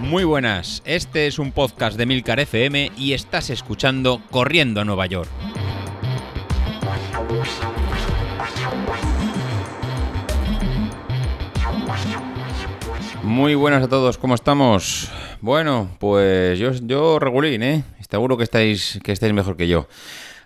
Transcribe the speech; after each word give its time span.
Muy 0.00 0.24
buenas, 0.24 0.82
este 0.86 1.26
es 1.26 1.38
un 1.38 1.52
podcast 1.52 1.98
de 1.98 2.06
Milcar 2.06 2.40
FM 2.40 2.92
y 2.96 3.12
estás 3.12 3.50
escuchando 3.50 4.22
Corriendo 4.30 4.80
a 4.80 4.84
Nueva 4.84 5.06
York. 5.06 5.28
Muy 13.22 13.54
buenas 13.54 13.82
a 13.82 13.88
todos, 13.88 14.16
¿cómo 14.16 14.34
estamos? 14.34 15.10
Bueno, 15.40 15.90
pues 15.98 16.58
yo, 16.58 16.72
yo 16.72 17.18
regulín, 17.18 17.62
¿eh? 17.62 17.84
Seguro 18.10 18.38
que 18.38 18.44
estáis, 18.44 18.98
que 19.04 19.12
estáis 19.12 19.34
mejor 19.34 19.56
que 19.56 19.68
yo. 19.68 19.86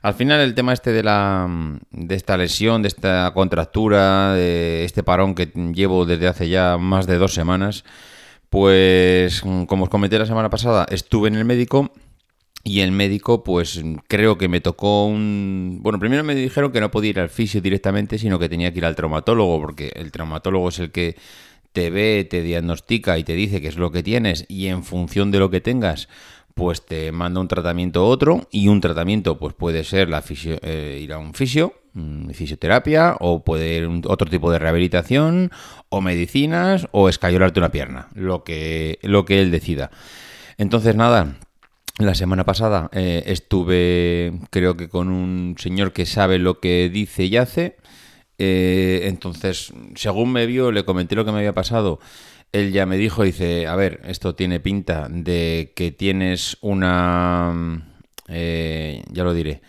Al 0.02 0.14
final 0.14 0.40
el 0.40 0.54
tema 0.54 0.72
este 0.72 0.92
de 0.92 1.04
la 1.04 1.48
de 1.92 2.14
esta 2.16 2.36
lesión, 2.36 2.82
de 2.82 2.88
esta 2.88 3.30
contractura, 3.34 4.34
de 4.34 4.84
este 4.84 5.04
parón 5.04 5.34
que 5.36 5.46
llevo 5.74 6.04
desde 6.04 6.26
hace 6.26 6.48
ya 6.48 6.76
más 6.76 7.06
de 7.06 7.18
dos 7.18 7.34
semanas, 7.34 7.84
pues, 8.50 9.40
como 9.40 9.84
os 9.84 9.88
comenté 9.88 10.18
la 10.18 10.26
semana 10.26 10.50
pasada, 10.50 10.86
estuve 10.90 11.28
en 11.28 11.36
el 11.36 11.44
médico 11.44 11.92
y 12.64 12.80
el 12.80 12.92
médico, 12.92 13.42
pues 13.44 13.82
creo 14.08 14.38
que 14.38 14.48
me 14.48 14.60
tocó 14.60 15.06
un... 15.06 15.78
Bueno, 15.82 15.98
primero 15.98 16.22
me 16.22 16.34
dijeron 16.34 16.72
que 16.72 16.80
no 16.80 16.90
podía 16.90 17.10
ir 17.10 17.20
al 17.20 17.30
fisio 17.30 17.60
directamente, 17.60 18.18
sino 18.18 18.38
que 18.38 18.48
tenía 18.48 18.72
que 18.72 18.78
ir 18.78 18.84
al 18.84 18.94
traumatólogo, 18.94 19.60
porque 19.60 19.92
el 19.94 20.12
traumatólogo 20.12 20.68
es 20.68 20.80
el 20.80 20.90
que 20.90 21.16
te 21.72 21.90
ve, 21.90 22.26
te 22.28 22.42
diagnostica 22.42 23.18
y 23.18 23.24
te 23.24 23.34
dice 23.34 23.60
qué 23.60 23.68
es 23.68 23.76
lo 23.76 23.90
que 23.90 24.02
tienes 24.02 24.44
y 24.48 24.66
en 24.66 24.84
función 24.84 25.30
de 25.30 25.38
lo 25.38 25.50
que 25.50 25.60
tengas, 25.60 26.08
pues 26.54 26.84
te 26.84 27.12
manda 27.12 27.40
un 27.40 27.48
tratamiento 27.48 28.06
otro 28.06 28.46
y 28.50 28.68
un 28.68 28.80
tratamiento 28.80 29.38
pues 29.38 29.54
puede 29.54 29.84
ser 29.84 30.08
la 30.08 30.22
eh, 30.28 31.00
ir 31.02 31.12
a 31.12 31.18
un 31.18 31.34
fisio 31.34 31.74
Mm, 31.94 32.30
fisioterapia 32.30 33.16
o 33.20 33.44
puede 33.44 33.76
ir 33.76 33.86
otro 34.06 34.30
tipo 34.30 34.50
de 34.50 34.58
rehabilitación 34.58 35.50
o 35.90 36.00
medicinas 36.00 36.88
o 36.92 37.10
escayolarte 37.10 37.60
una 37.60 37.70
pierna, 37.70 38.08
lo 38.14 38.44
que, 38.44 38.98
lo 39.02 39.26
que 39.26 39.42
él 39.42 39.50
decida. 39.50 39.90
Entonces 40.56 40.96
nada, 40.96 41.36
la 41.98 42.14
semana 42.14 42.44
pasada 42.44 42.88
eh, 42.92 43.24
estuve 43.26 44.32
creo 44.50 44.76
que 44.76 44.88
con 44.88 45.08
un 45.10 45.56
señor 45.58 45.92
que 45.92 46.06
sabe 46.06 46.38
lo 46.38 46.60
que 46.60 46.88
dice 46.88 47.24
y 47.24 47.36
hace. 47.36 47.76
Eh, 48.38 49.02
entonces, 49.04 49.72
según 49.94 50.32
me 50.32 50.46
vio, 50.46 50.72
le 50.72 50.84
comenté 50.84 51.14
lo 51.14 51.24
que 51.26 51.32
me 51.32 51.38
había 51.38 51.54
pasado. 51.54 52.00
Él 52.52 52.72
ya 52.72 52.86
me 52.86 52.96
dijo, 52.96 53.22
dice, 53.22 53.66
a 53.66 53.76
ver, 53.76 54.00
esto 54.04 54.34
tiene 54.34 54.60
pinta 54.60 55.08
de 55.10 55.72
que 55.74 55.90
tienes 55.90 56.58
una... 56.60 57.88
Eh, 58.28 59.02
ya 59.10 59.24
lo 59.24 59.34
diré 59.34 59.62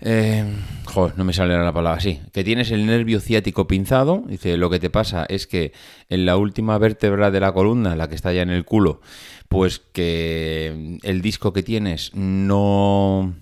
eh, 0.00 0.44
joder, 0.84 1.18
no 1.18 1.24
me 1.24 1.32
sale 1.32 1.56
la 1.58 1.72
palabra 1.72 1.98
así. 1.98 2.20
Que 2.32 2.44
tienes 2.44 2.70
el 2.70 2.86
nervio 2.86 3.20
ciático 3.20 3.66
pinzado. 3.66 4.22
Dice, 4.26 4.56
lo 4.56 4.70
que 4.70 4.78
te 4.78 4.90
pasa 4.90 5.26
es 5.28 5.46
que 5.46 5.72
en 6.08 6.24
la 6.24 6.36
última 6.36 6.78
vértebra 6.78 7.30
de 7.30 7.40
la 7.40 7.52
columna, 7.52 7.96
la 7.96 8.08
que 8.08 8.14
está 8.14 8.32
ya 8.32 8.42
en 8.42 8.50
el 8.50 8.64
culo, 8.64 9.00
pues 9.48 9.80
que 9.80 10.98
el 11.02 11.22
disco 11.22 11.52
que 11.52 11.62
tienes 11.62 12.12
no 12.14 13.34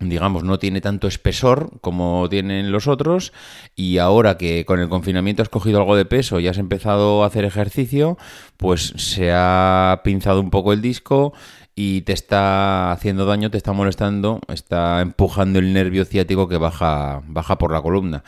digamos, 0.00 0.42
no 0.42 0.58
tiene 0.58 0.80
tanto 0.80 1.06
espesor 1.06 1.70
como 1.80 2.28
tienen 2.28 2.72
los 2.72 2.88
otros 2.88 3.32
y 3.76 3.98
ahora 3.98 4.36
que 4.36 4.64
con 4.64 4.80
el 4.80 4.88
confinamiento 4.88 5.42
has 5.42 5.48
cogido 5.48 5.78
algo 5.78 5.96
de 5.96 6.04
peso 6.04 6.40
y 6.40 6.48
has 6.48 6.58
empezado 6.58 7.22
a 7.22 7.26
hacer 7.26 7.44
ejercicio, 7.44 8.18
pues 8.56 8.92
se 8.96 9.30
ha 9.32 10.00
pinzado 10.02 10.40
un 10.40 10.50
poco 10.50 10.72
el 10.72 10.80
disco 10.80 11.32
y 11.76 12.02
te 12.02 12.12
está 12.12 12.92
haciendo 12.92 13.24
daño, 13.24 13.50
te 13.50 13.56
está 13.56 13.72
molestando, 13.72 14.40
está 14.48 15.00
empujando 15.00 15.58
el 15.58 15.72
nervio 15.72 16.04
ciático 16.04 16.48
que 16.48 16.56
baja, 16.56 17.22
baja 17.26 17.58
por 17.58 17.72
la 17.72 17.82
columna. 17.82 18.24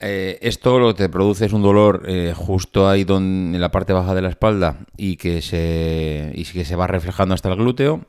Eh, 0.00 0.38
esto 0.42 0.78
lo 0.78 0.94
que 0.94 1.04
te 1.04 1.08
produce 1.08 1.46
es 1.46 1.52
un 1.52 1.62
dolor 1.62 2.04
eh, 2.06 2.32
justo 2.34 2.88
ahí 2.88 3.02
donde, 3.02 3.56
en 3.56 3.60
la 3.60 3.72
parte 3.72 3.92
baja 3.92 4.14
de 4.14 4.22
la 4.22 4.28
espalda 4.28 4.78
y 4.96 5.16
que, 5.16 5.42
se, 5.42 6.30
y 6.34 6.44
que 6.44 6.64
se 6.64 6.76
va 6.76 6.86
reflejando 6.86 7.34
hasta 7.34 7.48
el 7.48 7.56
glúteo. 7.56 8.04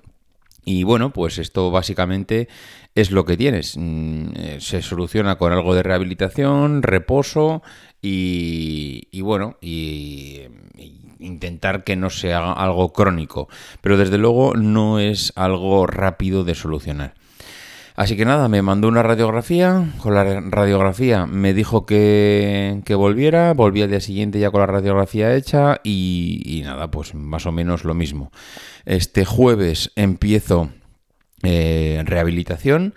Y 0.70 0.84
bueno, 0.84 1.12
pues 1.12 1.40
esto 1.40 1.72
básicamente 1.72 2.48
es 2.94 3.10
lo 3.10 3.26
que 3.26 3.36
tienes. 3.36 3.76
Mm, 3.76 4.28
eh, 4.36 4.58
se 4.60 4.84
soluciona 4.84 5.36
con 5.36 5.52
algo 5.52 5.74
de 5.74 5.82
rehabilitación, 5.82 6.84
reposo 6.84 7.64
y, 8.04 9.08
y 9.10 9.22
bueno, 9.22 9.58
y, 9.62 10.42
intentar 11.18 11.84
que 11.84 11.96
no 11.96 12.12
sea 12.12 12.52
algo 12.52 12.94
crónico. 12.94 13.50
Pero 13.82 13.98
desde 13.98 14.20
luego 14.20 14.54
no 14.54 15.00
es 15.00 15.34
algo 15.36 15.88
rápido 15.88 16.44
de 16.44 16.54
solucionar. 16.54 17.16
Así 18.00 18.16
que 18.16 18.24
nada, 18.24 18.48
me 18.48 18.62
mandó 18.62 18.88
una 18.88 19.04
radiografía. 19.04 19.92
Con 19.98 20.16
la 20.16 20.24
radiografía 20.24 21.26
me 21.26 21.54
dijo 21.54 21.86
que, 21.86 22.82
que 22.86 22.96
volviera. 22.96 23.54
Volví 23.54 23.82
al 23.82 23.90
día 23.90 24.00
siguiente 24.00 24.40
ya 24.40 24.52
con 24.52 24.62
la 24.62 24.68
radiografía 24.68 25.36
hecha. 25.36 25.82
Y, 25.84 26.62
nada, 26.64 26.90
pues 26.90 27.14
más 27.14 27.46
o 27.46 27.52
menos 27.52 27.84
lo 27.84 27.94
mismo. 27.94 28.32
Este 28.86 29.26
jueves 29.26 29.92
empiezo 29.98 30.70
eh, 31.44 32.02
rehabilitación. 32.06 32.94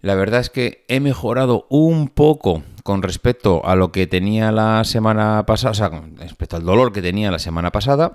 La 0.00 0.14
verdad 0.14 0.40
es 0.40 0.48
que 0.48 0.86
he 0.88 1.00
mejorado 1.00 1.66
un 1.68 2.08
poco 2.08 2.62
con 2.82 3.02
respecto 3.02 3.66
a 3.66 3.76
lo 3.76 3.92
que 3.92 4.06
tenía 4.06 4.52
la 4.52 4.84
semana 4.84 5.44
pasada, 5.44 5.72
o 5.72 5.74
sea, 5.74 5.90
con 5.90 6.16
respecto 6.16 6.56
al 6.56 6.64
dolor 6.64 6.94
que 6.94 7.02
tenía 7.02 7.30
la 7.30 7.38
semana 7.38 7.72
pasada, 7.72 8.14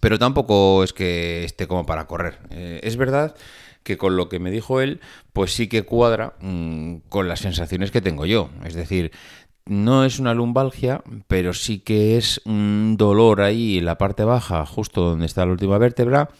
pero 0.00 0.20
tampoco 0.20 0.84
es 0.84 0.92
que 0.92 1.42
esté 1.42 1.66
como 1.66 1.84
para 1.84 2.06
correr. 2.06 2.38
Eh, 2.50 2.78
es 2.84 2.96
verdad 2.96 3.34
que 3.82 3.96
con 3.96 4.16
lo 4.16 4.28
que 4.28 4.38
me 4.38 4.50
dijo 4.50 4.80
él, 4.80 5.00
pues 5.32 5.52
sí 5.54 5.68
que 5.68 5.82
cuadra 5.82 6.34
mm, 6.40 6.96
con 7.08 7.28
las 7.28 7.40
sensaciones 7.40 7.90
que 7.90 8.00
tengo 8.00 8.26
yo. 8.26 8.50
Es 8.64 8.74
decir, 8.74 9.12
no 9.64 10.04
es 10.04 10.18
una 10.18 10.34
lumbalgia, 10.34 11.02
pero 11.28 11.52
sí 11.52 11.78
que 11.78 12.16
es 12.16 12.40
un 12.44 12.96
dolor 12.96 13.40
ahí 13.42 13.78
en 13.78 13.84
la 13.84 13.98
parte 13.98 14.24
baja, 14.24 14.66
justo 14.66 15.02
donde 15.02 15.26
está 15.26 15.46
la 15.46 15.52
última 15.52 15.78
vértebra, 15.78 16.30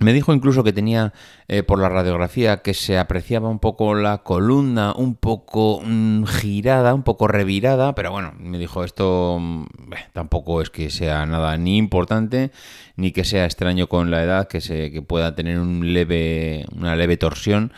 me 0.00 0.12
dijo 0.12 0.34
incluso 0.34 0.64
que 0.64 0.72
tenía 0.72 1.12
eh, 1.46 1.62
por 1.62 1.78
la 1.78 1.88
radiografía 1.88 2.62
que 2.62 2.74
se 2.74 2.98
apreciaba 2.98 3.48
un 3.48 3.60
poco 3.60 3.94
la 3.94 4.18
columna, 4.18 4.92
un 4.92 5.14
poco 5.14 5.80
mm, 5.84 6.24
girada, 6.24 6.94
un 6.94 7.04
poco 7.04 7.28
revirada, 7.28 7.94
pero 7.94 8.10
bueno, 8.10 8.34
me 8.38 8.58
dijo 8.58 8.82
esto 8.82 9.38
mm, 9.40 9.66
tampoco 10.12 10.60
es 10.60 10.70
que 10.70 10.90
sea 10.90 11.24
nada 11.26 11.56
ni 11.56 11.76
importante 11.76 12.50
ni 12.96 13.12
que 13.12 13.24
sea 13.24 13.44
extraño 13.44 13.88
con 13.88 14.10
la 14.10 14.22
edad 14.24 14.48
que 14.48 14.60
se 14.60 14.90
que 14.90 15.02
pueda 15.02 15.34
tener 15.34 15.60
un 15.60 15.92
leve 15.92 16.66
una 16.74 16.96
leve 16.96 17.16
torsión. 17.16 17.72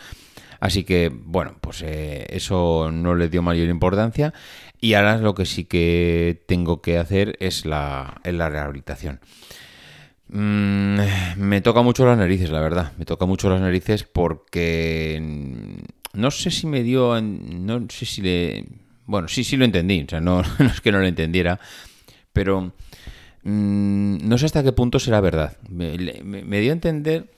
Así 0.59 0.83
que 0.83 1.11
bueno, 1.13 1.55
pues 1.61 1.83
eh, 1.83 2.25
eso 2.29 2.89
no 2.91 3.13
le 3.13 3.29
dio 3.29 3.43
mayor 3.43 3.69
importancia 3.69 4.33
y 4.81 4.93
ahora 4.93 5.17
lo 5.17 5.35
que 5.35 5.45
sí 5.45 5.65
que 5.65 6.43
tengo 6.47 6.81
que 6.81 6.97
hacer 6.97 7.37
es 7.39 7.65
la, 7.65 8.21
es 8.23 8.33
la 8.33 8.49
rehabilitación. 8.49 9.19
Mm, 10.29 10.99
me 11.37 11.61
toca 11.61 11.81
mucho 11.81 12.05
las 12.05 12.17
narices, 12.17 12.49
la 12.49 12.59
verdad. 12.59 12.93
Me 12.97 13.05
toca 13.05 13.25
mucho 13.25 13.49
las 13.49 13.61
narices 13.61 14.03
porque 14.03 15.21
no 16.13 16.31
sé 16.31 16.51
si 16.51 16.67
me 16.67 16.83
dio, 16.83 17.19
no 17.21 17.85
sé 17.89 18.05
si 18.05 18.21
le, 18.21 18.65
bueno, 19.05 19.27
sí, 19.27 19.43
sí 19.43 19.57
lo 19.57 19.65
entendí. 19.65 20.03
O 20.05 20.09
sea, 20.09 20.21
no, 20.21 20.41
es 20.41 20.81
que 20.81 20.91
no 20.91 20.99
lo 20.99 21.07
entendiera, 21.07 21.59
pero 22.33 22.73
mm, 23.43 24.17
no 24.27 24.37
sé 24.37 24.45
hasta 24.45 24.63
qué 24.63 24.73
punto 24.73 24.99
será 24.99 25.21
verdad. 25.21 25.57
Me, 25.69 25.97
dio 25.97 26.71
a 26.71 26.73
entender 26.73 27.31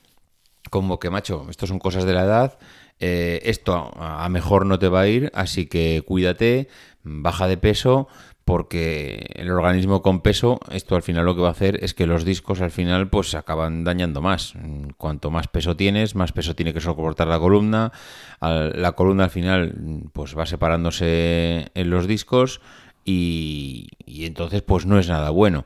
como 0.70 0.98
que, 0.98 1.10
macho, 1.10 1.46
esto 1.48 1.66
son 1.66 1.78
cosas 1.78 2.04
de 2.04 2.12
la 2.12 2.24
edad. 2.24 2.58
Eh, 3.02 3.40
esto 3.44 3.92
a 3.96 4.28
mejor 4.28 4.66
no 4.66 4.78
te 4.78 4.88
va 4.88 5.00
a 5.00 5.08
ir, 5.08 5.30
así 5.34 5.66
que 5.66 6.02
cuídate, 6.04 6.68
baja 7.02 7.48
de 7.48 7.56
peso 7.56 8.08
porque 8.50 9.30
el 9.36 9.48
organismo 9.48 10.02
con 10.02 10.22
peso, 10.22 10.58
esto 10.72 10.96
al 10.96 11.04
final 11.04 11.24
lo 11.24 11.36
que 11.36 11.40
va 11.40 11.46
a 11.46 11.52
hacer 11.52 11.84
es 11.84 11.94
que 11.94 12.04
los 12.04 12.24
discos 12.24 12.60
al 12.60 12.72
final 12.72 13.08
pues 13.08 13.30
se 13.30 13.36
acaban 13.36 13.84
dañando 13.84 14.20
más. 14.20 14.54
Cuanto 14.96 15.30
más 15.30 15.46
peso 15.46 15.76
tienes, 15.76 16.16
más 16.16 16.32
peso 16.32 16.56
tiene 16.56 16.74
que 16.74 16.80
soportar 16.80 17.28
la 17.28 17.38
columna. 17.38 17.92
La 18.40 18.90
columna 18.96 19.22
al 19.22 19.30
final 19.30 20.02
pues 20.12 20.36
va 20.36 20.46
separándose 20.46 21.70
en 21.74 21.90
los 21.90 22.08
discos 22.08 22.60
y, 23.04 23.86
entonces 24.04 24.62
pues 24.62 24.84
no 24.84 24.98
es 24.98 25.06
nada 25.06 25.30
bueno. 25.30 25.64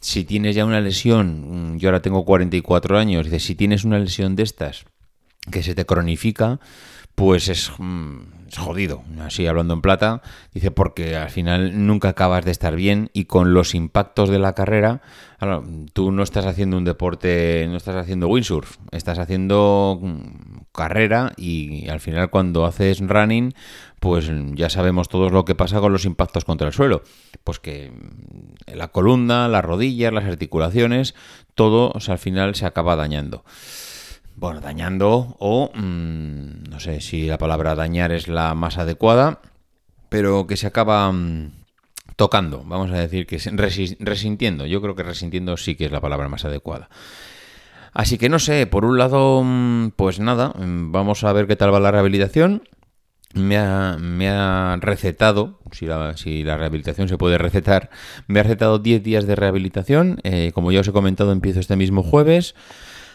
Si 0.00 0.24
tienes 0.24 0.56
ya 0.56 0.64
una 0.64 0.80
lesión, 0.80 1.78
yo 1.78 1.90
ahora 1.90 2.00
tengo 2.00 2.24
44 2.24 2.96
años, 2.96 3.26
si 3.26 3.54
tienes 3.54 3.84
una 3.84 3.98
lesión 3.98 4.36
de 4.36 4.44
estas 4.44 4.86
que 5.50 5.62
se 5.62 5.74
te 5.74 5.84
cronifica, 5.84 6.60
pues 7.16 7.48
es, 7.48 7.72
mm, 7.78 8.18
es, 8.48 8.58
jodido, 8.58 9.02
así 9.20 9.46
hablando 9.46 9.72
en 9.72 9.80
plata, 9.80 10.22
dice 10.52 10.70
porque 10.70 11.16
al 11.16 11.30
final 11.30 11.86
nunca 11.86 12.10
acabas 12.10 12.44
de 12.44 12.50
estar 12.50 12.76
bien 12.76 13.10
y 13.14 13.24
con 13.24 13.54
los 13.54 13.74
impactos 13.74 14.28
de 14.28 14.38
la 14.38 14.52
carrera, 14.52 15.00
tú 15.94 16.12
no 16.12 16.22
estás 16.22 16.44
haciendo 16.44 16.76
un 16.76 16.84
deporte, 16.84 17.66
no 17.70 17.78
estás 17.78 17.96
haciendo 17.96 18.28
windsurf, 18.28 18.76
estás 18.92 19.18
haciendo 19.18 19.98
mm, 20.00 20.64
carrera 20.72 21.32
y 21.38 21.88
al 21.88 22.00
final 22.00 22.28
cuando 22.28 22.66
haces 22.66 23.00
running, 23.00 23.54
pues 23.98 24.30
ya 24.52 24.68
sabemos 24.68 25.08
todos 25.08 25.32
lo 25.32 25.46
que 25.46 25.54
pasa 25.54 25.80
con 25.80 25.94
los 25.94 26.04
impactos 26.04 26.44
contra 26.44 26.66
el 26.66 26.74
suelo, 26.74 27.02
pues 27.44 27.60
que 27.60 27.90
mm, 27.90 28.76
la 28.76 28.88
columna, 28.88 29.48
las 29.48 29.64
rodillas, 29.64 30.12
las 30.12 30.24
articulaciones, 30.24 31.14
todo 31.54 31.94
al 32.08 32.18
final 32.18 32.54
se 32.54 32.66
acaba 32.66 32.94
dañando 32.94 33.42
bueno, 34.36 34.60
dañando 34.60 35.36
o 35.38 35.70
mm, 35.74 36.68
no 36.70 36.78
sé 36.78 37.00
si 37.00 37.26
la 37.26 37.38
palabra 37.38 37.74
dañar 37.74 38.12
es 38.12 38.28
la 38.28 38.54
más 38.54 38.78
adecuada, 38.78 39.40
pero 40.08 40.46
que 40.46 40.56
se 40.56 40.66
acaba 40.66 41.10
mm, 41.10 41.52
tocando, 42.16 42.62
vamos 42.64 42.90
a 42.92 42.98
decir 42.98 43.26
que 43.26 43.38
resintiendo, 43.98 44.66
yo 44.66 44.80
creo 44.82 44.94
que 44.94 45.02
resintiendo 45.02 45.56
sí 45.56 45.74
que 45.74 45.86
es 45.86 45.92
la 45.92 46.00
palabra 46.00 46.28
más 46.28 46.44
adecuada. 46.44 46.88
Así 47.92 48.18
que 48.18 48.28
no 48.28 48.38
sé, 48.38 48.66
por 48.66 48.84
un 48.84 48.98
lado, 48.98 49.42
mm, 49.42 49.92
pues 49.96 50.20
nada, 50.20 50.52
vamos 50.54 51.24
a 51.24 51.32
ver 51.32 51.46
qué 51.46 51.56
tal 51.56 51.72
va 51.72 51.80
la 51.80 51.90
rehabilitación. 51.90 52.62
Me 53.32 53.58
ha, 53.58 54.78
recetado, 54.80 55.60
si 55.72 55.86
la, 55.86 56.16
si 56.16 56.42
la, 56.42 56.56
rehabilitación 56.56 57.08
se 57.08 57.18
puede 57.18 57.36
recetar, 57.36 57.90
me 58.28 58.40
ha 58.40 58.42
recetado 58.42 58.78
10 58.78 59.02
días 59.02 59.26
de 59.26 59.34
rehabilitación. 59.34 60.20
Eh, 60.24 60.52
como 60.54 60.72
ya 60.72 60.80
os 60.80 60.88
he 60.88 60.92
comentado, 60.92 61.32
empiezo 61.32 61.60
este 61.60 61.76
mismo 61.76 62.02
jueves. 62.02 62.54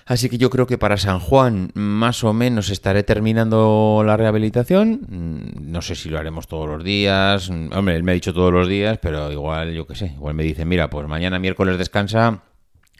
Así 0.05 0.29
que 0.29 0.37
yo 0.37 0.49
creo 0.49 0.67
que 0.67 0.77
para 0.77 0.97
San 0.97 1.19
Juan 1.19 1.71
más 1.73 2.23
o 2.23 2.33
menos 2.33 2.69
estaré 2.69 3.03
terminando 3.03 4.03
la 4.05 4.17
rehabilitación. 4.17 5.01
Mm, 5.07 5.71
no 5.71 5.81
sé 5.81 5.95
si 5.95 6.09
lo 6.09 6.17
haremos 6.17 6.47
todos 6.47 6.67
los 6.67 6.83
días. 6.83 7.49
Hombre, 7.49 7.95
él 7.95 8.03
me 8.03 8.11
ha 8.11 8.15
dicho 8.15 8.33
todos 8.33 8.51
los 8.51 8.67
días, 8.67 8.99
pero 9.01 9.31
igual, 9.31 9.73
yo 9.73 9.87
qué 9.87 9.95
sé, 9.95 10.07
igual 10.15 10.35
me 10.35 10.43
dice, 10.43 10.65
mira, 10.65 10.89
pues 10.89 11.07
mañana 11.07 11.39
miércoles 11.39 11.77
descansa 11.77 12.43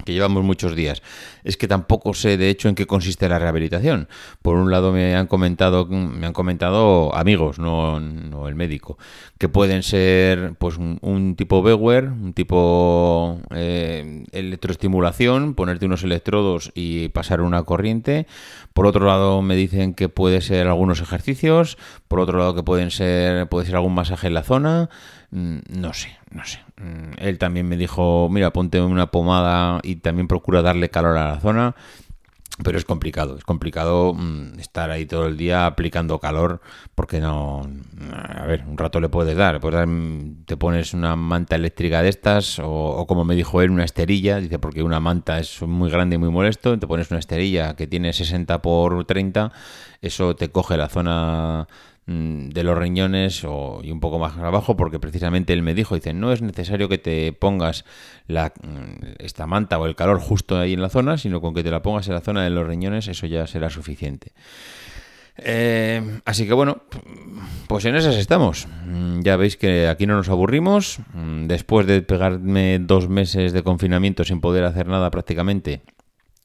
que 0.03 0.13
llevamos 0.13 0.43
muchos 0.43 0.75
días. 0.75 1.01
Es 1.43 1.57
que 1.57 1.67
tampoco 1.67 2.13
sé 2.13 2.37
de 2.37 2.49
hecho 2.49 2.69
en 2.69 2.75
qué 2.75 2.85
consiste 2.87 3.29
la 3.29 3.39
rehabilitación. 3.39 4.07
Por 4.41 4.55
un 4.55 4.71
lado 4.71 4.91
me 4.91 5.15
han 5.15 5.27
comentado, 5.27 5.85
me 5.85 6.25
han 6.27 6.33
comentado 6.33 7.15
amigos, 7.15 7.59
no, 7.59 7.97
el 7.97 8.55
médico, 8.55 8.97
que 9.37 9.49
pueden 9.49 9.83
ser 9.83 10.53
pues 10.57 10.77
un, 10.77 11.35
tipo 11.37 11.61
Bewer, 11.61 12.05
un 12.05 12.33
tipo 12.33 13.39
eh, 13.51 14.25
electroestimulación, 14.31 15.53
ponerte 15.55 15.85
unos 15.85 16.03
electrodos 16.03 16.71
y 16.75 17.09
pasar 17.09 17.41
una 17.41 17.63
corriente. 17.63 18.27
Por 18.73 18.85
otro 18.85 19.05
lado 19.05 19.41
me 19.41 19.55
dicen 19.55 19.93
que 19.93 20.09
puede 20.09 20.41
ser 20.41 20.67
algunos 20.67 21.01
ejercicios. 21.01 21.77
Por 22.07 22.19
otro 22.19 22.37
lado 22.37 22.55
que 22.55 22.63
pueden 22.63 22.91
ser, 22.91 23.47
puede 23.49 23.65
ser 23.65 23.75
algún 23.75 23.93
masaje 23.93 24.27
en 24.27 24.33
la 24.33 24.43
zona. 24.43 24.89
Mm, 25.31 25.59
no 25.69 25.93
sé, 25.93 26.17
no 26.31 26.45
sé. 26.45 26.59
Mm, 26.77 27.13
él 27.17 27.37
también 27.37 27.67
me 27.67 27.77
dijo, 27.77 28.27
mira, 28.29 28.51
ponte 28.51 28.81
una 28.81 29.07
pomada 29.11 29.79
y 29.83 29.97
también 29.97 30.27
procura 30.27 30.61
darle 30.61 30.89
calor 30.89 31.17
a 31.17 31.33
la 31.33 31.39
zona. 31.39 31.75
Pero 32.63 32.77
es 32.77 32.85
complicado, 32.85 33.37
es 33.37 33.43
complicado 33.43 34.13
mm, 34.13 34.59
estar 34.59 34.91
ahí 34.91 35.05
todo 35.05 35.27
el 35.27 35.37
día 35.37 35.65
aplicando 35.65 36.19
calor 36.19 36.61
porque 36.95 37.19
no... 37.19 37.61
A 38.11 38.45
ver, 38.45 38.65
un 38.67 38.77
rato 38.77 38.99
le 38.99 39.09
puedes 39.09 39.35
dar, 39.37 39.59
te 40.45 40.57
pones 40.57 40.93
una 40.93 41.15
manta 41.15 41.55
eléctrica 41.55 42.01
de 42.01 42.09
estas 42.09 42.59
o, 42.61 43.05
como 43.07 43.23
me 43.23 43.35
dijo 43.35 43.61
él, 43.61 43.71
una 43.71 43.85
esterilla, 43.85 44.37
dice 44.39 44.59
porque 44.59 44.83
una 44.83 44.99
manta 44.99 45.39
es 45.39 45.61
muy 45.61 45.89
grande 45.89 46.17
y 46.17 46.19
muy 46.19 46.29
molesto, 46.29 46.77
te 46.77 46.87
pones 46.87 47.09
una 47.09 47.19
esterilla 47.19 47.75
que 47.75 47.87
tiene 47.87 48.13
60 48.13 48.61
por 48.61 49.05
30, 49.05 49.51
eso 50.01 50.35
te 50.35 50.51
coge 50.51 50.77
la 50.77 50.89
zona 50.89 51.67
de 52.07 52.63
los 52.63 52.77
riñones 52.77 53.43
o, 53.45 53.79
y 53.83 53.91
un 53.91 53.99
poco 53.99 54.19
más 54.19 54.37
abajo 54.37 54.75
porque 54.75 54.99
precisamente 54.99 55.53
él 55.53 55.61
me 55.61 55.73
dijo, 55.73 55.95
dice, 55.95 56.13
no 56.13 56.31
es 56.31 56.41
necesario 56.41 56.89
que 56.89 56.97
te 56.97 57.31
pongas 57.31 57.85
la, 58.27 58.53
mm, 58.61 59.19
esta 59.19 59.47
manta 59.47 59.79
o 59.79 59.85
el 59.85 59.95
calor 59.95 60.19
justo 60.19 60.57
ahí 60.57 60.73
en 60.73 60.81
la 60.81 60.89
zona, 60.89 61.17
sino 61.17 61.41
con 61.41 61.53
que 61.53 61.63
te 61.63 61.71
la 61.71 61.81
pongas 61.81 62.07
en 62.07 62.15
la 62.15 62.21
zona 62.21 62.43
de 62.43 62.49
los 62.49 62.67
riñones 62.67 63.07
eso 63.07 63.27
ya 63.27 63.47
será 63.47 63.69
suficiente. 63.69 64.33
Eh, 65.37 66.19
así 66.25 66.45
que 66.45 66.53
bueno, 66.53 66.83
pues 67.67 67.85
en 67.85 67.95
esas 67.95 68.15
estamos. 68.15 68.67
Mm, 68.85 69.21
ya 69.21 69.37
veis 69.37 69.55
que 69.55 69.87
aquí 69.87 70.05
no 70.05 70.15
nos 70.15 70.29
aburrimos. 70.29 70.99
Después 71.13 71.87
de 71.87 72.01
pegarme 72.01 72.79
dos 72.79 73.09
meses 73.09 73.53
de 73.53 73.63
confinamiento 73.63 74.23
sin 74.23 74.41
poder 74.41 74.65
hacer 74.65 74.87
nada 74.87 75.09
prácticamente, 75.09 75.81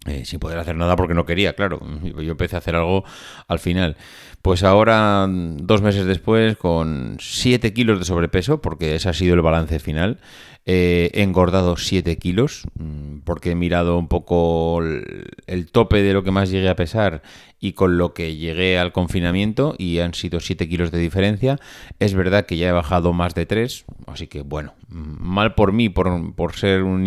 eh, 0.06 0.24
sin 0.24 0.38
poder 0.38 0.58
hacer 0.58 0.76
nada 0.76 0.96
porque 0.96 1.14
no 1.14 1.26
quería, 1.26 1.54
claro. 1.54 1.80
Yo 2.02 2.32
empecé 2.32 2.56
a 2.56 2.60
hacer 2.60 2.76
algo 2.76 3.04
al 3.48 3.58
final. 3.58 3.96
Pues 4.42 4.62
ahora, 4.62 5.26
dos 5.28 5.82
meses 5.82 6.06
después, 6.06 6.56
con 6.56 7.16
7 7.18 7.72
kilos 7.72 7.98
de 7.98 8.04
sobrepeso, 8.04 8.60
porque 8.60 8.94
ese 8.94 9.08
ha 9.08 9.12
sido 9.12 9.34
el 9.34 9.42
balance 9.42 9.80
final, 9.80 10.20
he 10.66 11.10
engordado 11.22 11.76
7 11.76 12.16
kilos, 12.18 12.64
mm, 12.78 13.18
porque 13.24 13.52
he 13.52 13.54
mirado 13.54 13.98
un 13.98 14.08
poco 14.08 14.82
el, 14.82 15.70
tope 15.70 16.02
de 16.02 16.12
lo 16.12 16.24
que 16.24 16.32
más 16.32 16.50
llegué 16.50 16.68
a 16.68 16.76
pesar 16.76 17.22
y 17.60 17.72
con 17.72 17.98
lo 17.98 18.14
que 18.14 18.36
llegué 18.36 18.78
al 18.78 18.92
confinamiento, 18.92 19.74
y 19.78 20.00
han 20.00 20.12
sido 20.14 20.40
7 20.40 20.68
kilos 20.68 20.90
de 20.90 20.98
diferencia. 20.98 21.58
Es 22.00 22.14
verdad 22.14 22.46
que 22.46 22.56
ya 22.56 22.68
he 22.68 22.72
bajado 22.72 23.12
más 23.12 23.34
de 23.34 23.46
3, 23.46 23.84
así 24.06 24.26
que 24.26 24.42
bueno, 24.42 24.74
mal 24.88 25.54
por 25.54 25.72
mí, 25.72 25.88
por, 25.88 26.34
por 26.34 26.54
ser 26.54 26.82
un 26.82 27.06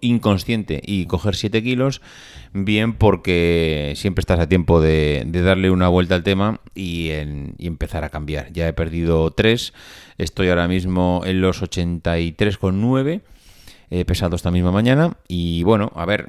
inconsciente 0.00 0.80
y 0.84 1.06
coger 1.06 1.34
7 1.34 1.62
kilos, 1.62 2.00
bien 2.52 2.94
porque 2.94 3.94
siempre 3.96 4.20
estás 4.20 4.40
a 4.40 4.48
tiempo 4.48 4.80
de, 4.80 5.24
darle 5.26 5.70
una 5.70 5.88
vuelta 5.88 6.14
al 6.14 6.22
tema 6.22 6.60
y, 6.74 7.10
empezar 7.58 8.04
a 8.04 8.10
cambiar. 8.10 8.52
Ya 8.52 8.68
he 8.68 8.72
perdido 8.72 9.30
3, 9.30 9.72
estoy 10.18 10.48
ahora 10.48 10.68
mismo 10.68 11.22
en 11.24 11.40
los 11.40 11.62
83,9 11.62 13.22
he 13.92 14.04
pesado 14.04 14.36
esta 14.36 14.52
misma 14.52 14.70
mañana 14.70 15.16
y 15.26 15.64
bueno, 15.64 15.90
a 15.96 16.06
ver, 16.06 16.28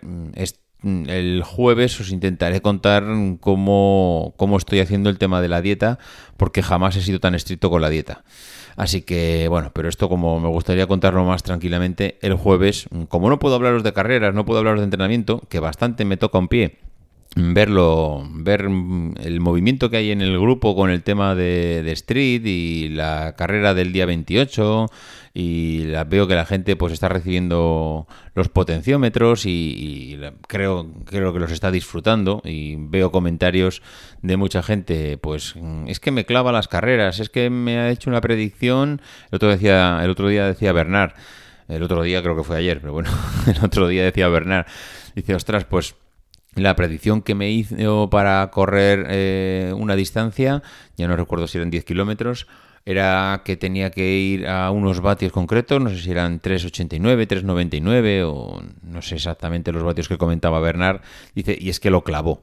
el 0.83 1.43
jueves 1.43 1.99
os 1.99 2.11
intentaré 2.11 2.61
contar 2.61 3.03
cómo, 3.39 4.33
cómo 4.37 4.57
estoy 4.57 4.79
haciendo 4.79 5.09
el 5.09 5.17
tema 5.17 5.41
de 5.41 5.47
la 5.47 5.61
dieta 5.61 5.99
porque 6.37 6.63
jamás 6.63 6.95
he 6.95 7.01
sido 7.01 7.19
tan 7.19 7.35
estricto 7.35 7.69
con 7.69 7.81
la 7.81 7.89
dieta. 7.89 8.23
Así 8.75 9.01
que 9.01 9.47
bueno, 9.47 9.71
pero 9.73 9.89
esto 9.89 10.09
como 10.09 10.39
me 10.39 10.47
gustaría 10.47 10.87
contarlo 10.87 11.23
más 11.25 11.43
tranquilamente 11.43 12.17
el 12.21 12.35
jueves, 12.35 12.87
como 13.09 13.29
no 13.29 13.39
puedo 13.39 13.55
hablaros 13.55 13.83
de 13.83 13.93
carreras, 13.93 14.33
no 14.33 14.45
puedo 14.45 14.59
hablaros 14.59 14.79
de 14.79 14.85
entrenamiento, 14.85 15.41
que 15.49 15.59
bastante 15.59 16.05
me 16.05 16.17
toca 16.17 16.39
un 16.39 16.47
pie 16.47 16.79
verlo, 17.35 18.27
ver 18.29 18.61
el 18.61 19.39
movimiento 19.39 19.89
que 19.89 19.97
hay 19.97 20.11
en 20.11 20.21
el 20.21 20.37
grupo 20.37 20.75
con 20.75 20.89
el 20.89 21.01
tema 21.01 21.33
de, 21.33 21.89
Street 21.93 22.41
y 22.45 22.89
la 22.89 23.35
carrera 23.37 23.73
del 23.73 23.93
día 23.93 24.05
28 24.05 24.87
y 25.33 25.85
la, 25.85 26.03
veo 26.03 26.27
que 26.27 26.35
la 26.35 26.45
gente 26.45 26.75
pues 26.75 26.91
está 26.91 27.07
recibiendo 27.07 28.05
los 28.35 28.49
potenciómetros 28.49 29.45
y, 29.45 30.19
creo, 30.47 30.91
creo 31.05 31.31
que 31.31 31.39
los 31.39 31.51
está 31.51 31.71
disfrutando 31.71 32.41
y 32.43 32.75
veo 32.75 33.11
comentarios 33.11 33.81
de 34.21 34.35
mucha 34.35 34.61
gente 34.61 35.17
pues 35.17 35.55
es 35.87 36.01
que 36.01 36.11
me 36.11 36.25
clava 36.25 36.51
las 36.51 36.67
carreras, 36.67 37.19
es 37.19 37.29
que 37.29 37.49
me 37.49 37.77
ha 37.77 37.89
hecho 37.91 38.09
una 38.09 38.19
predicción, 38.19 39.01
el 39.31 39.35
otro, 39.37 39.49
decía, 39.49 40.01
el 40.03 40.09
otro 40.09 40.27
día 40.27 40.47
decía 40.47 40.73
Bernard, 40.73 41.13
el 41.69 41.83
otro 41.83 42.03
día 42.03 42.21
creo 42.21 42.35
que 42.35 42.43
fue 42.43 42.57
ayer, 42.57 42.81
pero 42.81 42.91
bueno, 42.91 43.09
el 43.47 43.63
otro 43.63 43.87
día 43.87 44.03
decía 44.03 44.27
Bernard, 44.27 44.65
dice, 45.15 45.33
ostras, 45.33 45.63
pues 45.63 45.95
la 46.55 46.75
predicción 46.75 47.21
que 47.21 47.35
me 47.35 47.49
hizo 47.49 48.09
para 48.09 48.49
correr 48.51 49.07
eh, 49.09 49.73
una 49.75 49.95
distancia, 49.95 50.61
ya 50.97 51.07
no 51.07 51.15
recuerdo 51.15 51.47
si 51.47 51.57
eran 51.57 51.69
10 51.69 51.85
kilómetros, 51.85 52.47
era 52.85 53.41
que 53.45 53.57
tenía 53.57 53.91
que 53.91 54.17
ir 54.17 54.47
a 54.47 54.71
unos 54.71 55.01
vatios 55.01 55.31
concretos, 55.31 55.81
no 55.81 55.89
sé 55.89 55.99
si 55.99 56.11
eran 56.11 56.41
3,89, 56.41 57.27
3,99 57.27 58.23
o 58.25 58.61
no 58.83 59.01
sé 59.01 59.15
exactamente 59.15 59.71
los 59.71 59.83
vatios 59.83 60.09
que 60.09 60.17
comentaba 60.17 60.59
Bernard, 60.59 61.01
dice, 61.35 61.57
y 61.59 61.69
es 61.69 61.79
que 61.79 61.91
lo 61.91 62.03
clavó. 62.03 62.41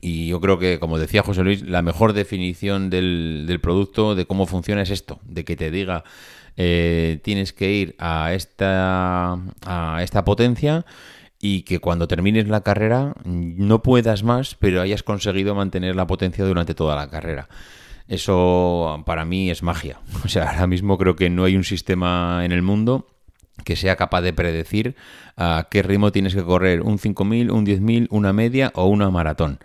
Y 0.00 0.28
yo 0.28 0.40
creo 0.40 0.58
que, 0.58 0.78
como 0.80 0.98
decía 0.98 1.22
José 1.22 1.42
Luis, 1.42 1.62
la 1.62 1.80
mejor 1.80 2.12
definición 2.12 2.90
del, 2.90 3.44
del 3.46 3.60
producto, 3.60 4.14
de 4.14 4.26
cómo 4.26 4.46
funciona, 4.46 4.82
es 4.82 4.90
esto, 4.90 5.20
de 5.24 5.44
que 5.44 5.56
te 5.56 5.70
diga, 5.70 6.04
eh, 6.56 7.20
tienes 7.22 7.52
que 7.52 7.72
ir 7.72 7.96
a 7.98 8.32
esta, 8.34 9.38
a 9.66 10.00
esta 10.02 10.24
potencia 10.24 10.84
y 11.46 11.60
que 11.60 11.78
cuando 11.78 12.08
termines 12.08 12.48
la 12.48 12.62
carrera 12.62 13.12
no 13.26 13.82
puedas 13.82 14.22
más, 14.22 14.54
pero 14.54 14.80
hayas 14.80 15.02
conseguido 15.02 15.54
mantener 15.54 15.94
la 15.94 16.06
potencia 16.06 16.42
durante 16.42 16.74
toda 16.74 16.96
la 16.96 17.10
carrera. 17.10 17.50
Eso 18.08 19.02
para 19.04 19.26
mí 19.26 19.50
es 19.50 19.62
magia. 19.62 20.00
O 20.24 20.28
sea, 20.28 20.48
ahora 20.48 20.66
mismo 20.66 20.96
creo 20.96 21.16
que 21.16 21.28
no 21.28 21.44
hay 21.44 21.54
un 21.54 21.64
sistema 21.64 22.46
en 22.46 22.52
el 22.52 22.62
mundo 22.62 23.08
que 23.62 23.76
sea 23.76 23.96
capaz 23.96 24.22
de 24.22 24.32
predecir 24.32 24.96
a 25.36 25.68
qué 25.70 25.82
ritmo 25.82 26.12
tienes 26.12 26.34
que 26.34 26.42
correr 26.42 26.80
un 26.80 26.98
5.000, 26.98 27.50
un 27.52 27.66
10.000, 27.66 28.06
una 28.08 28.32
media 28.32 28.72
o 28.74 28.86
una 28.86 29.10
maratón. 29.10 29.58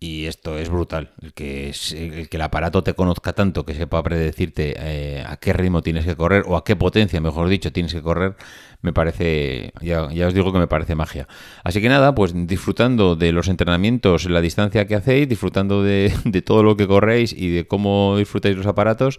Y 0.00 0.26
esto 0.26 0.56
es 0.58 0.68
brutal. 0.68 1.10
El 1.20 1.32
que, 1.32 1.74
el 1.92 2.28
que 2.28 2.36
el 2.36 2.42
aparato 2.42 2.84
te 2.84 2.94
conozca 2.94 3.32
tanto, 3.32 3.64
que 3.64 3.74
sepa 3.74 4.00
predecirte 4.04 4.76
eh, 4.78 5.24
a 5.26 5.36
qué 5.38 5.52
ritmo 5.52 5.82
tienes 5.82 6.04
que 6.04 6.14
correr, 6.14 6.44
o 6.46 6.56
a 6.56 6.64
qué 6.64 6.76
potencia, 6.76 7.20
mejor 7.20 7.48
dicho, 7.48 7.72
tienes 7.72 7.92
que 7.92 8.00
correr, 8.00 8.36
me 8.80 8.92
parece, 8.92 9.72
ya, 9.80 10.04
os 10.04 10.34
digo 10.34 10.52
que 10.52 10.60
me 10.60 10.68
parece 10.68 10.94
magia. 10.94 11.26
Así 11.64 11.80
que 11.80 11.88
nada, 11.88 12.14
pues 12.14 12.32
disfrutando 12.46 13.16
de 13.16 13.32
los 13.32 13.48
entrenamientos, 13.48 14.30
la 14.30 14.40
distancia 14.40 14.86
que 14.86 14.94
hacéis, 14.94 15.28
disfrutando 15.28 15.82
de, 15.82 16.12
de 16.24 16.42
todo 16.42 16.62
lo 16.62 16.76
que 16.76 16.86
corréis 16.86 17.32
y 17.32 17.50
de 17.50 17.66
cómo 17.66 18.16
disfrutáis 18.16 18.56
los 18.56 18.66
aparatos 18.66 19.18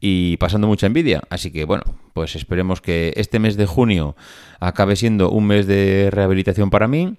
y 0.00 0.38
pasando 0.38 0.66
mucha 0.66 0.86
envidia. 0.86 1.22
Así 1.30 1.52
que 1.52 1.64
bueno, 1.64 1.84
pues 2.14 2.34
esperemos 2.34 2.80
que 2.80 3.12
este 3.16 3.38
mes 3.38 3.56
de 3.56 3.66
junio 3.66 4.16
acabe 4.58 4.96
siendo 4.96 5.30
un 5.30 5.46
mes 5.46 5.68
de 5.68 6.08
rehabilitación 6.10 6.70
para 6.70 6.88
mí 6.88 7.16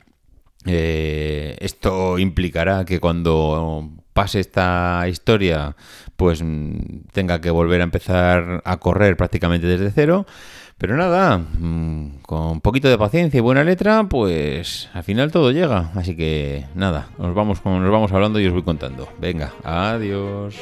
eh, 0.67 1.57
esto 1.59 2.19
implicará 2.19 2.86
que 2.86 3.00
cuando 3.00 3.89
pase 4.13 4.39
esta 4.39 5.05
historia, 5.07 5.75
pues 6.15 6.41
mm, 6.41 7.07
tenga 7.12 7.39
que 7.39 7.51
volver 7.51 7.81
a 7.81 7.86
empezar 7.86 8.62
a 8.65 8.77
correr 8.77 9.15
prácticamente 9.15 9.67
desde 9.67 9.91
cero. 9.91 10.25
Pero 10.77 10.95
nada, 10.95 11.39
mm, 11.39 12.19
con 12.21 12.41
un 12.51 12.62
poquito 12.62 12.88
de 12.88 12.97
paciencia 12.97 13.39
y 13.39 13.41
buena 13.41 13.63
letra, 13.63 14.03
pues 14.09 14.89
al 14.93 15.03
final 15.03 15.31
todo 15.31 15.51
llega. 15.51 15.91
Así 15.95 16.15
que 16.15 16.65
nada, 16.75 17.09
nos 17.17 17.33
vamos, 17.33 17.65
nos 17.65 17.91
vamos 17.91 18.12
hablando 18.12 18.39
y 18.39 18.47
os 18.47 18.53
voy 18.53 18.63
contando. 18.63 19.07
Venga, 19.19 19.53
adiós. 19.63 20.55